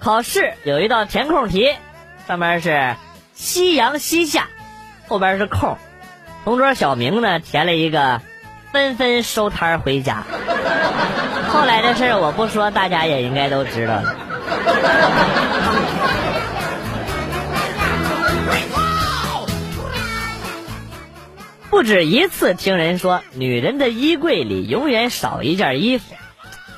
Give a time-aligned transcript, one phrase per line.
[0.00, 1.70] 考试有一道填空题，
[2.26, 2.96] 上面是
[3.34, 4.48] 夕阳西下，
[5.06, 5.76] 后边是空。
[6.42, 8.22] 同桌小明呢填了一个
[8.72, 10.24] 纷纷收摊回家。
[11.50, 14.16] 后来的事我不说，大家也应该都知道了。
[21.68, 26.14] 不止一次听人说，女人的衣柜里永远少一件衣服。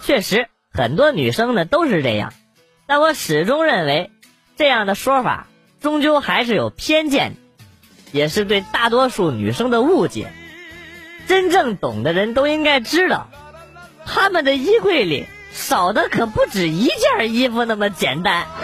[0.02, 2.32] 确实，很多女生呢都是这样。
[2.86, 4.10] 但我始终认为，
[4.56, 5.46] 这样的说法
[5.80, 7.36] 终究还是有偏见，
[8.12, 10.32] 也是对大多数女生的误解。
[11.26, 13.28] 真正懂的人都应该知道，
[14.04, 18.46] 她们的衣柜里少的可不止一件衣服那么简单。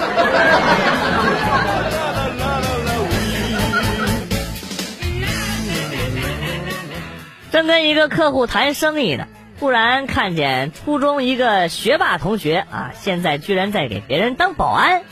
[7.50, 9.26] 正跟一个客户谈生意呢。
[9.58, 15.02] 突然看见初中一个学霸同学啊，现在居然在给别人当保安，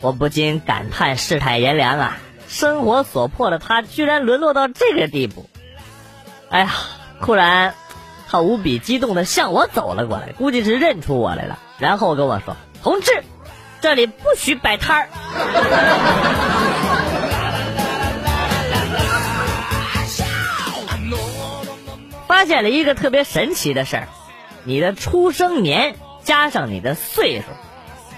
[0.00, 2.16] 我不禁感叹世态炎凉啊！
[2.48, 5.50] 生活所迫的他，居然沦落到这个地步。
[6.48, 6.70] 哎呀，
[7.20, 7.74] 突然，
[8.30, 13.24] 他无比激动的向我走了过来，估计是认出我来了，然后跟我说：“同志，
[13.82, 15.08] 这里不许摆摊儿。”
[22.36, 24.08] 发现了一个特别神奇的事儿，
[24.64, 27.46] 你的出生年加上你的岁数，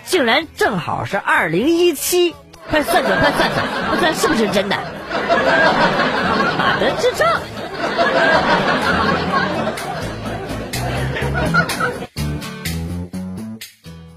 [0.06, 2.34] 竟然正好是二零一七。
[2.69, 4.77] 快算算，快算算，快算是不是真的？
[6.58, 7.40] 妈的智障！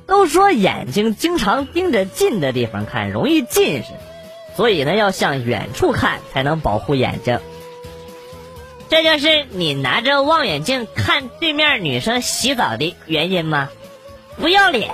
[0.07, 3.89] 都说眼睛经常盯着近的地方看容易近视，
[4.57, 7.39] 所以呢要向远处看才能保护眼睛。
[8.91, 13.69] 这就是你拿着望远镜看对面女生洗澡的原因吗？
[14.35, 14.93] 不要脸！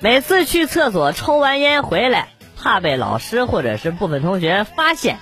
[0.00, 2.28] 每次去厕所抽完烟回来，
[2.62, 5.16] 怕被老师或者是部分同学发现，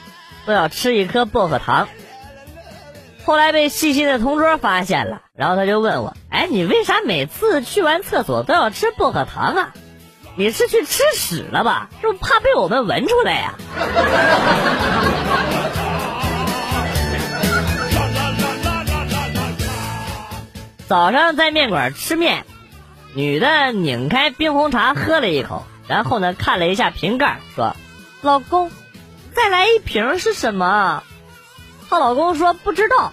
[0.47, 1.89] 都要吃一颗薄荷糖。
[3.25, 9.73] 后来被细心的同桌发现了，然后他就问我：“哎，你为啥每次去完厕所都要吃薄荷糖啊？”
[10.37, 11.89] 你是去吃屎了吧？
[12.01, 13.55] 是不怕被我们闻出来呀？
[20.89, 22.45] 早上在面馆吃面，
[23.15, 27.77] 女的拧开冰红茶喝了一口，然后呢看了一下瓶盖，说
[28.23, 28.73] ：“老公，
[29.35, 31.05] 再来一瓶是什么？”
[31.89, 33.13] 她老公说：“不知道。”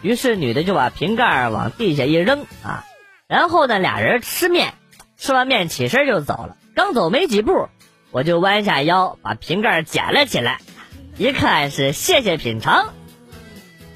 [0.00, 2.84] 于是女的就把瓶盖往地下一扔啊，
[3.26, 4.72] 然后呢俩人吃面，
[5.18, 6.56] 吃完面起身就走了。
[6.74, 7.68] 刚走没几步，
[8.12, 10.58] 我就弯下腰把瓶盖捡了起来，
[11.16, 12.90] 一看是谢谢品尝。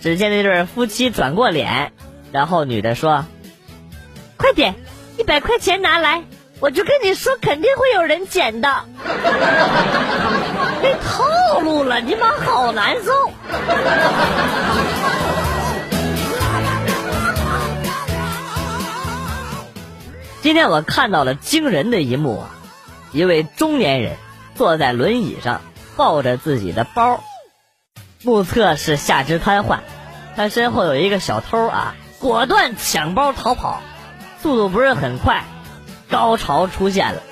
[0.00, 1.92] 只见那对夫妻转过脸，
[2.32, 3.24] 然后女的说
[4.36, 4.74] ：“快点，
[5.16, 6.24] 一百块钱拿来，
[6.58, 8.84] 我就跟你说，肯定会有人捡的。
[10.82, 13.30] ”被套路了，你妈好难受。
[20.42, 22.50] 今天我看到了惊人的一幕啊！
[23.12, 24.16] 一位中年人
[24.56, 25.60] 坐在轮椅上，
[25.94, 27.22] 抱着自己的包，
[28.24, 29.78] 目测是下肢瘫痪。
[30.34, 33.82] 他身后有一个小偷啊，果断抢包逃跑，
[34.42, 35.44] 速度不是很快。
[36.10, 37.22] 高潮出现了，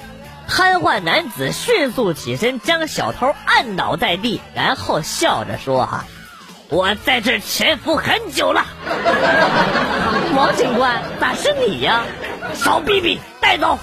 [0.46, 6.04] 瘫痪男子迅速起身，将小偷按倒在地，然后笑着说：“哈，
[6.68, 8.64] 我在这潜伏很久了。
[10.36, 12.04] ”王警官，咋是你呀？
[12.54, 13.78] 少逼逼，带走。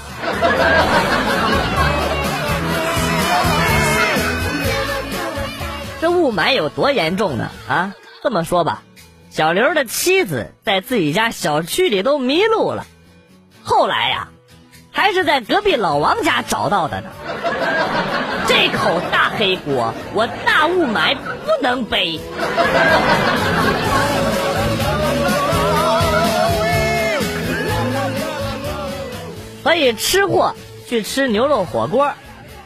[5.99, 7.49] 这雾霾有多严重呢？
[7.67, 7.93] 啊，
[8.23, 8.83] 这么说吧，
[9.31, 12.85] 小刘的妻子在自己家小区里都迷路了，
[13.63, 14.27] 后来呀，
[14.91, 17.09] 还是在隔壁老王家找到的呢。
[18.47, 22.19] 这口大黑锅，我大雾霾不能背。
[29.67, 30.55] 所以吃货
[30.87, 32.13] 去吃牛肉火锅。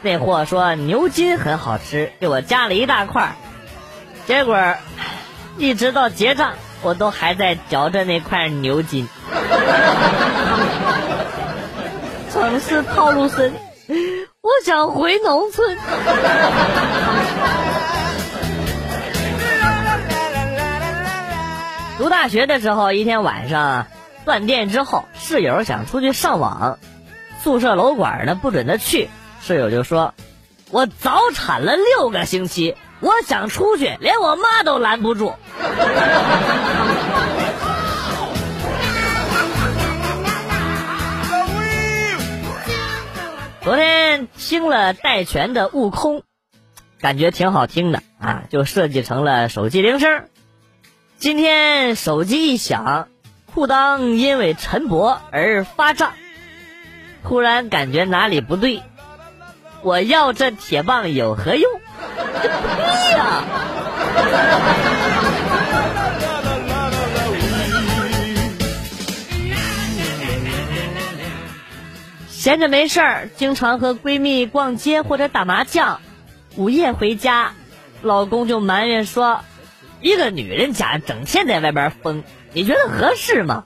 [0.02, 3.34] 那货说牛筋很好吃，给我加了一大块
[4.24, 4.76] 结果
[5.58, 9.08] 一直到结账，我都还在嚼着那块牛筋。
[12.30, 13.52] 城市套路深，
[14.40, 15.76] 我想回农村。
[21.98, 23.88] 读大学的时候，一天晚上
[24.24, 26.78] 断电之后，室友想出去上网，
[27.42, 29.10] 宿舍楼管呢不准他去，
[29.40, 30.14] 室友就说
[30.70, 35.32] ：“我早产了六个星期，我想出去，连我妈都拦不住。
[43.62, 46.18] ”昨天听了戴荃的《悟空》，
[47.00, 50.28] 感觉挺好听的啊，就设计成了手机铃声。
[51.18, 53.08] 今天手机一响，
[53.52, 56.12] 裤裆因为陈博而发胀，
[57.22, 58.82] 突然感觉哪里不对。
[59.82, 61.70] 我要这铁棒有何用？
[62.42, 63.42] 这不对呀！
[72.28, 76.00] 闲着没事儿，经常和闺蜜逛街或者打麻将，
[76.56, 77.52] 午夜回家，
[78.02, 79.40] 老公就埋怨说
[80.02, 83.64] ：“一个女人家整天在外边疯，你觉得合适吗？”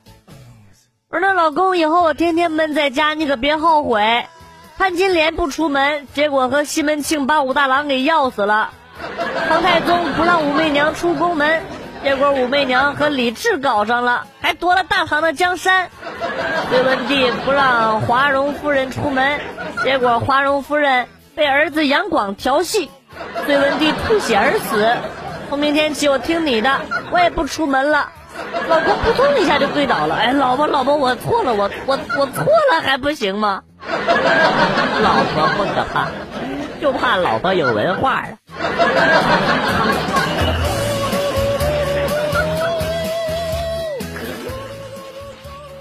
[1.16, 4.26] 我说：“那老公，以后我天天闷在家，你可别后悔。
[4.76, 8.68] 潘金莲不出门，结果和西门庆把武大郎给要死了；
[9.48, 11.62] 唐太宗不让武媚娘出宫门。”
[12.04, 15.88] 结果武媚娘和李治搞上了，还夺了大唐的江山。
[16.68, 19.40] 隋文帝不让华容夫人出门，
[19.82, 22.90] 结果华容夫人被儿子杨广调戏，
[23.46, 24.86] 隋文帝吐血而死。
[25.48, 26.78] 从明天起我听你的，
[27.10, 28.10] 我也不出门了。
[28.68, 33.62] 老公扑通一下就跪倒了，哎，老婆老婆我错了，我我我错了还不行吗？
[35.02, 36.08] 老婆不可怕，
[36.80, 38.28] 就怕老婆有文化啊。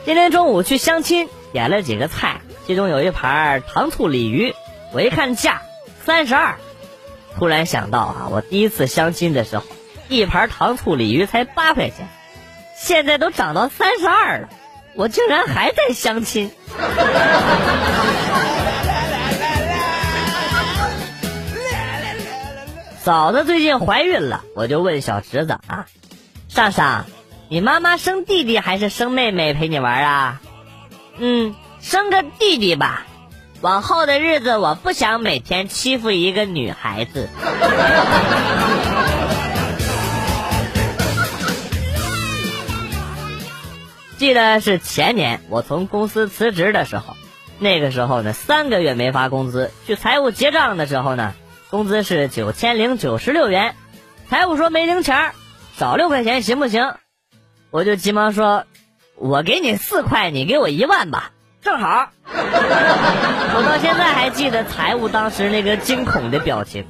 [0.06, 4.54] 今天中午去相亲，点了几个菜，其中有一盘糖醋鲤鱼，
[4.94, 5.64] 我一看价
[6.04, 6.58] 三十二，
[7.40, 9.66] 突然想到啊，我第一次相亲的时候，
[10.08, 12.08] 一盘糖醋鲤鱼才八块钱，
[12.78, 14.50] 现在都涨到三十二了，
[14.96, 16.52] 我竟然还在相亲。
[23.02, 25.86] 嫂子最近怀孕了，我就问小侄子啊，
[26.50, 27.06] 尚尚。
[27.48, 30.42] 你妈妈生弟弟还是生妹妹陪你玩啊？
[31.18, 33.06] 嗯，生个弟弟吧。
[33.62, 37.30] 往后的日子，我不想每天欺负一个女孩子。
[44.26, 47.16] 记得是前年我从公司辞职的时候，
[47.60, 51.36] 那个时候呢，三个月没发工资，去财务结账的时候呢，
[51.70, 53.76] 工资是九千零九十六元，
[54.28, 55.34] 财务说没零钱儿，
[55.78, 56.96] 少六块钱行不行？
[57.70, 58.66] 我就急忙说
[59.16, 61.30] ：“我给你四块，你给我一万吧，
[61.62, 62.10] 正好。
[62.26, 66.88] ”我到现在还记得财务当时那个惊恐的表情。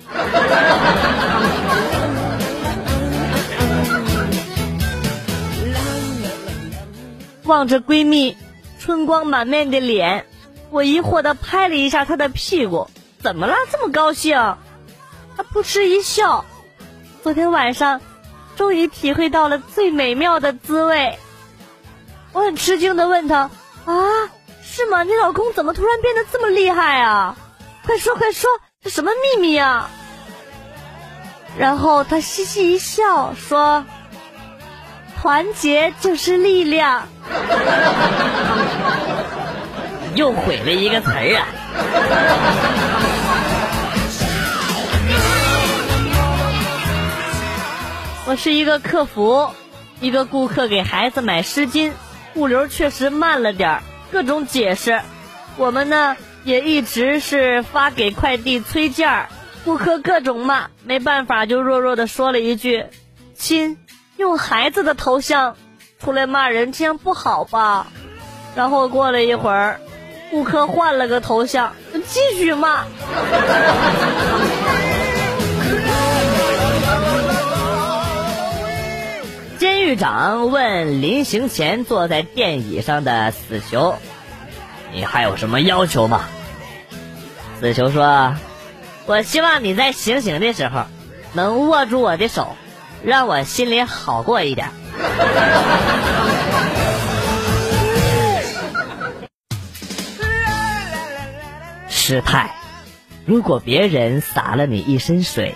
[7.45, 8.36] 望着闺蜜
[8.80, 10.25] 春光满面的脸，
[10.69, 12.89] 我疑惑的拍了一下她的屁股
[13.21, 13.56] ：“怎么了？
[13.71, 14.36] 这么高兴？”
[15.38, 16.44] 她扑哧一笑
[17.24, 18.01] ：“昨天晚上。”
[18.56, 21.19] 终于体会到了最美妙的滋味，
[22.31, 23.49] 我很吃惊的问她
[23.83, 23.94] ：“啊，
[24.64, 25.04] 是吗？
[25.04, 27.35] 你老公怎么突然变得这么厉害啊？
[27.83, 28.49] 快说快说，
[28.81, 29.90] 这什么秘密啊？”
[31.59, 33.85] 然后她嘻嘻一笑说
[35.25, 37.07] ：“团结就是力量。
[40.13, 41.47] ”又毁了一个词儿啊！
[48.27, 49.49] 我是一个客服，
[49.99, 51.94] 一个顾客给孩子买湿巾，
[52.35, 55.01] 物流确实慢了点儿，各种解释。
[55.57, 59.29] 我们呢也一直是发给快递催件儿，
[59.63, 62.85] 顾客各种骂，没办法就弱弱的说了一句
[63.33, 63.79] ：“亲，
[64.18, 65.56] 用孩子的头像
[66.00, 67.88] 出来骂人，这样不好吧？”
[68.56, 69.80] 然后过了一会儿，
[70.31, 71.74] 顾客换了个头像，
[72.07, 72.86] 继续骂。
[79.57, 83.95] 监狱长问临行前坐在电椅上的死囚
[84.94, 86.26] ：“你还有什么要求吗？”
[87.62, 88.36] 死囚说
[89.07, 90.84] ：“我希望你在行刑的时候
[91.34, 92.56] 能握住我的手，
[93.06, 94.71] 让我心里好过一点。”
[101.88, 102.56] 失态，
[103.26, 105.56] 如果别人洒了你一身水，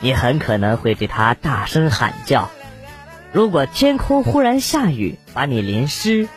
[0.00, 2.50] 你很可能会对他大声喊叫。
[3.32, 6.28] 如果天空忽然下雨，把你淋湿，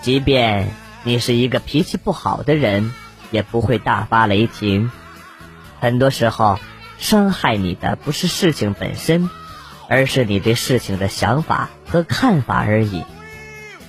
[0.00, 0.68] 即便
[1.02, 2.92] 你是一个脾气不好的人，
[3.30, 4.90] 也不会大发雷霆。
[5.80, 6.58] 很多时候，
[6.98, 9.30] 伤害你的不是事情本身，
[9.88, 13.04] 而是你对事情的想法和看法而已。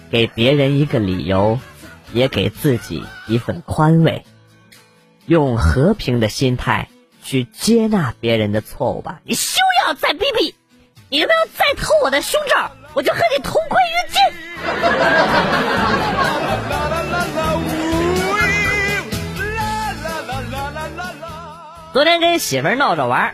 [0.09, 1.59] 给别人一个理由，
[2.13, 4.25] 也给自己一份宽慰。
[5.25, 6.89] 用和平的心态
[7.21, 9.21] 去接纳别人的错误吧。
[9.23, 10.55] 你休要再逼逼。
[11.09, 12.71] 你要不要再偷我的胸罩？
[12.93, 14.21] 我就和你同归于尽。
[21.93, 23.33] 昨天跟媳妇儿闹着玩，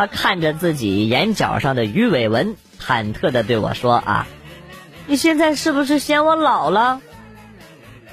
[0.00, 4.26] 他看着自己眼角上的鱼尾纹，忐忑的对我说：“啊，
[5.06, 7.02] 你现在是不是嫌我老了？”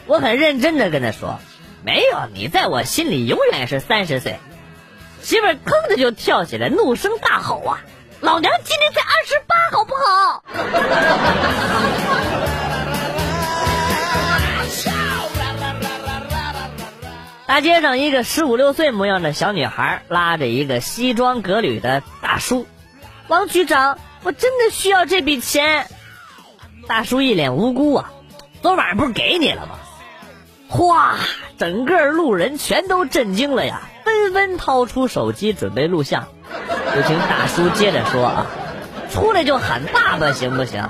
[0.05, 1.39] 我很认真的跟他说
[1.85, 4.37] ：“没有，你在我心里永远是三十岁。”
[5.23, 7.79] 媳妇儿吭的就跳起来，怒声大吼：“啊，
[8.19, 10.43] 老娘今年才二十八，好不好？”
[17.47, 22.67] 大街上，一个十五六岁模样的小女孩拉着一个西装革履的大叔
[23.29, 25.87] ：“王局长，我真的需要这笔钱。”
[26.87, 28.11] 大叔一脸无辜啊
[28.61, 29.79] ：“昨晚不是给你了吗？”
[30.67, 31.15] 哗，
[31.57, 36.27] 整个路人全都震惊了呀，纷纷掏出手机准备录像。
[36.93, 38.45] 就听大叔接着说：“啊，
[39.09, 40.83] 出来就喊爸爸行不行？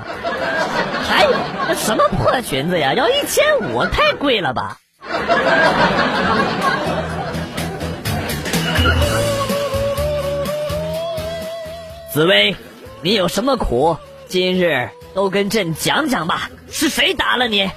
[1.08, 1.30] 还 有，
[1.68, 4.78] 那什么破裙子呀，要一千五，太贵了吧？”
[12.12, 12.56] 紫薇，
[13.02, 13.96] 你有什么苦？
[14.26, 16.50] 今日都跟朕讲讲吧。
[16.70, 17.70] 是谁打了你？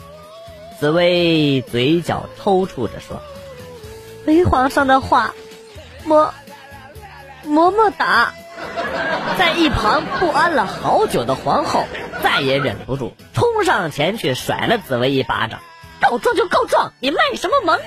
[0.78, 3.20] 紫薇嘴角抽搐着说
[4.26, 5.34] ：“回皇上的话，
[6.06, 6.30] 嬷
[7.46, 8.34] 嬷嬷打。”
[9.38, 11.86] 在一旁不安了好久的皇后
[12.22, 15.60] 再也忍不住，冲上前去甩了紫薇一巴掌。
[16.10, 17.78] 告状就告状，你卖什么萌？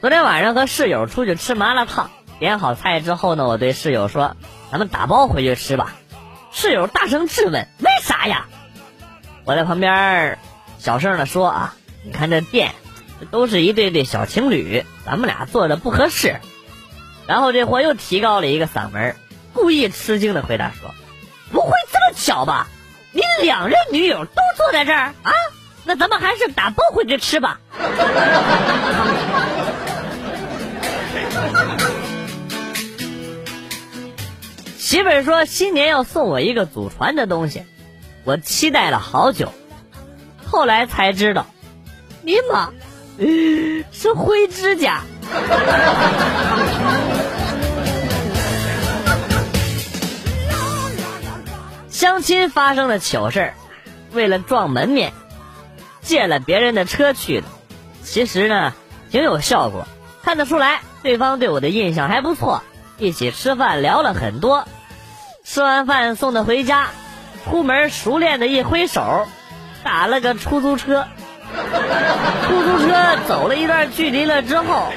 [0.00, 4.36] 昨天晚上和室友出去吃麻辣烫，点好菜之后呢，我对室友说
[4.70, 5.96] ：“咱们打包回去吃吧。”
[6.54, 8.46] 室友大声质问：“为啥呀？”
[9.42, 10.38] 我在旁边
[10.78, 11.74] 小声的说：“啊，
[12.04, 12.72] 你看这店，
[13.32, 16.36] 都是一对对小情侣，咱们俩坐着不合适。”
[17.26, 19.16] 然后这货又提高了一个嗓门。
[19.56, 20.94] 故意吃惊的回答说
[21.50, 22.68] ：“不会这么巧吧？
[23.12, 25.32] 你两任女友都坐在这儿啊？
[25.84, 27.58] 那咱们还是打包回去吃吧。”
[34.78, 37.64] 媳妇儿说新年要送我一个祖传的东西，
[38.24, 39.52] 我期待了好久，
[40.46, 41.46] 后来才知道，
[42.22, 42.70] 尼玛，
[43.90, 45.00] 是灰指甲。
[52.26, 53.54] 亲发生了糗事儿，
[54.10, 55.12] 为了撞门面，
[56.02, 57.46] 借了别人的车去的。
[58.02, 58.72] 其实呢，
[59.12, 59.86] 挺有效果，
[60.24, 62.64] 看得出来对方对我的印象还不错。
[62.98, 64.66] 一起吃饭聊了很多，
[65.44, 66.88] 吃完饭送他回家，
[67.44, 69.28] 出门熟练的一挥手，
[69.84, 71.06] 打了个出租车。
[72.48, 74.92] 出租车走了一段距离了之后，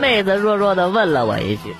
[0.00, 1.76] 妹子弱弱的问了我一句：“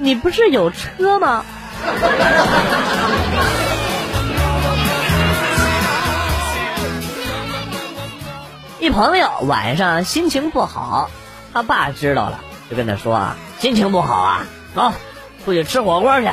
[0.00, 1.44] 你不是有车吗？”
[8.80, 11.08] 一朋友晚上心情不好，
[11.52, 12.40] 他爸知道了，
[12.70, 14.92] 就跟他说啊：“心情不好啊，走，
[15.44, 16.28] 出去吃火锅去。”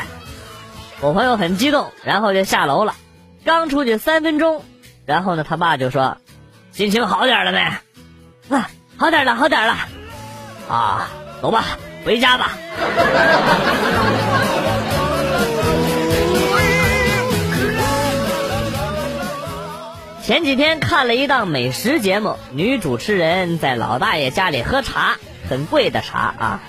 [0.99, 2.95] 我朋友很激动，然后就下楼了。
[3.45, 4.63] 刚出去三分钟，
[5.05, 6.17] 然后呢，他爸就说
[6.73, 7.59] ：“心情好点了没？
[8.55, 9.75] 啊，好点了，好点了。
[10.69, 11.07] 啊，
[11.41, 11.63] 走吧，
[12.05, 12.51] 回家吧。”
[20.31, 25.17] 前几天看了一档美食节目，女主持人在老大爷家里喝茶，
[25.49, 26.59] 很贵的茶啊，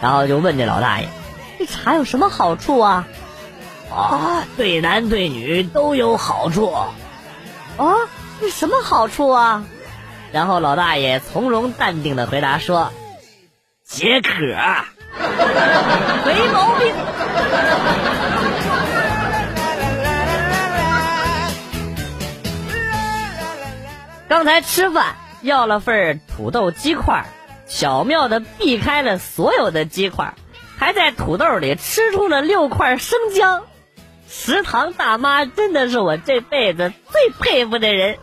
[0.00, 1.08] 然后就问这老大爷
[1.58, 3.08] ：“这茶有什么好处啊？”
[3.92, 6.70] 啊，对男对女都有好处。
[6.70, 6.86] 啊，
[8.40, 9.64] 这什么好处啊？
[10.30, 12.92] 然后老大爷从容淡定的回答说
[13.84, 14.30] ：“解渴。”
[16.24, 16.94] 没毛病。
[24.38, 27.26] 刚才吃饭要了份土豆鸡块，
[27.66, 30.34] 巧妙的避开了所有的鸡块，
[30.78, 33.64] 还在土豆里吃出了六块生姜。
[34.28, 38.16] 食堂大妈真的是我这辈子最佩服的人。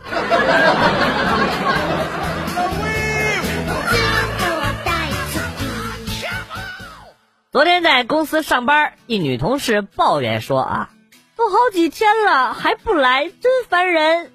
[7.52, 10.88] 昨天在公司上班，一女同事抱怨说：“啊，
[11.36, 14.32] 都好几天了还不来，真烦人。”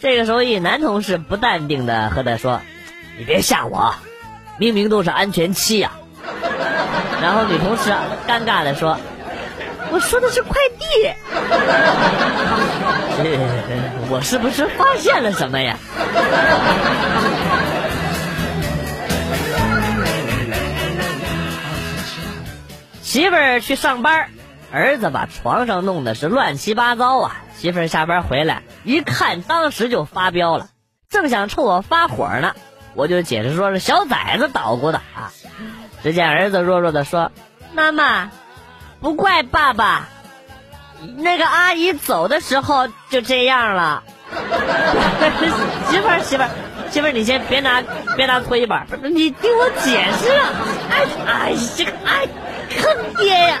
[0.00, 2.62] 这个时候，一男同事不淡定的和他说
[3.18, 3.94] ：“你别吓我，
[4.56, 5.92] 明明都是安全期呀。”
[7.20, 7.92] 然后女同事
[8.26, 8.98] 尴尬的说
[9.92, 10.84] ：“我说的是快递。
[14.10, 15.76] 我是不是发现了什么呀？”
[23.02, 24.30] 媳妇儿去上班，
[24.72, 27.36] 儿子把床上弄得是乱七八糟啊。
[27.56, 30.68] 媳妇儿下班回来一看，当时就发飙了，
[31.08, 32.54] 正想冲我发火呢，
[32.94, 35.32] 我就解释说是小崽子捣鼓的啊。
[36.02, 37.30] 只见儿子弱弱的说
[37.74, 38.30] ：“妈妈，
[39.00, 40.08] 不怪爸爸，
[41.16, 44.02] 那个阿姨走的时候就这样了。
[45.90, 46.48] ”媳妇儿，媳妇儿，
[46.90, 47.82] 媳妇儿，你先别拿
[48.16, 50.50] 别拿搓衣板，你听我解释啊！
[50.90, 52.26] 哎哎，这个哎，
[52.76, 53.60] 坑爹呀！